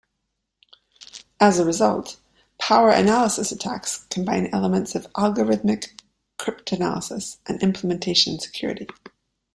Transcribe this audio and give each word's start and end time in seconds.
As 1.39 1.59
a 1.59 1.63
result, 1.63 2.17
power 2.57 2.89
analysis 2.89 3.51
attacks 3.51 4.07
combine 4.09 4.47
elements 4.47 4.95
of 4.95 5.05
algorithmic 5.13 5.89
cryptanalysis 6.39 7.37
and 7.47 7.61
implementation 7.61 8.39
security. 8.39 8.87